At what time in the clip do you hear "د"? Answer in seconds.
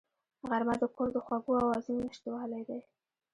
0.81-0.83, 1.13-1.17